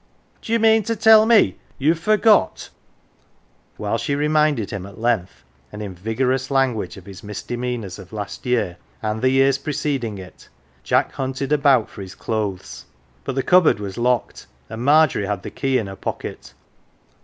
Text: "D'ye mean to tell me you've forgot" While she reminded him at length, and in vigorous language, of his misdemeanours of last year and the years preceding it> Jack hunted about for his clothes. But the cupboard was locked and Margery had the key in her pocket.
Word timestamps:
"D'ye 0.41 0.57
mean 0.57 0.81
to 0.85 0.95
tell 0.95 1.27
me 1.27 1.57
you've 1.77 1.99
forgot" 1.99 2.71
While 3.77 3.99
she 3.99 4.15
reminded 4.15 4.71
him 4.71 4.87
at 4.87 4.97
length, 4.99 5.43
and 5.71 5.79
in 5.83 5.93
vigorous 5.93 6.49
language, 6.49 6.97
of 6.97 7.05
his 7.05 7.21
misdemeanours 7.21 7.99
of 7.99 8.11
last 8.11 8.47
year 8.47 8.77
and 9.03 9.21
the 9.21 9.29
years 9.29 9.59
preceding 9.59 10.17
it> 10.17 10.49
Jack 10.83 11.11
hunted 11.11 11.51
about 11.51 11.87
for 11.87 12.01
his 12.01 12.15
clothes. 12.15 12.85
But 13.23 13.35
the 13.35 13.43
cupboard 13.43 13.79
was 13.79 13.99
locked 13.99 14.47
and 14.71 14.83
Margery 14.83 15.27
had 15.27 15.43
the 15.43 15.51
key 15.51 15.77
in 15.77 15.85
her 15.85 15.95
pocket. 15.95 16.55